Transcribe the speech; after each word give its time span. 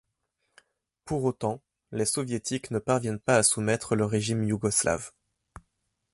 Pour 1.05 1.25
autant, 1.25 1.61
les 1.91 2.05
Soviétiques 2.05 2.71
ne 2.71 2.79
parviennent 2.79 3.19
pas 3.19 3.35
à 3.37 3.43
soumettre 3.43 3.95
le 3.95 4.03
régime 4.05 4.43
yougoslave. 4.43 5.11